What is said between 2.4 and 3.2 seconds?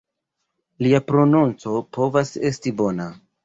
esti bona.